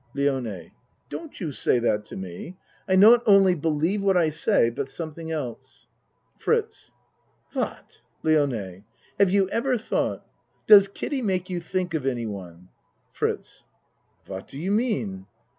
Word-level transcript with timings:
LIONE 0.15 0.71
Don't 1.09 1.39
you 1.39 1.51
say 1.51 1.77
that 1.77 2.05
to 2.05 2.15
me. 2.15 2.57
I 2.87 2.95
not 2.95 3.21
only 3.27 3.53
believe 3.53 4.01
what 4.01 4.17
I 4.17 4.31
say 4.31 4.71
but 4.71 4.89
something 4.89 5.29
else. 5.29 5.85
FRITZ 6.39 6.91
What? 7.53 7.99
LIONE 8.23 8.83
Have 9.19 9.29
you 9.29 9.47
ever 9.49 9.77
thought 9.77 10.25
Does 10.65 10.87
Kiddie 10.87 11.21
make 11.21 11.51
you 11.51 11.59
think 11.59 11.93
of 11.93 12.07
anyone? 12.07 12.69
FRITZ 13.13 13.65
What 14.25 14.47
do 14.47 14.57
you 14.57 14.71
mean? 14.71 15.27